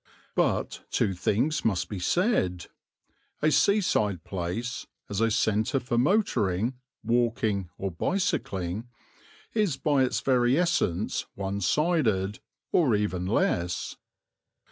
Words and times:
But 0.33 0.83
two 0.89 1.13
things 1.13 1.63
must 1.63 1.87
be 1.87 1.99
said. 1.99 2.65
A 3.43 3.51
seaside 3.51 4.23
place, 4.23 4.87
as 5.09 5.21
a 5.21 5.29
centre 5.29 5.79
for 5.79 5.95
motoring, 5.95 6.73
walking 7.03 7.69
or 7.77 7.91
bicycling, 7.91 8.87
is 9.53 9.77
by 9.77 10.03
its 10.03 10.19
very 10.21 10.57
essence 10.57 11.27
one 11.35 11.61
sided 11.61 12.39
or 12.71 12.95
even 12.95 13.27
less. 13.27 13.95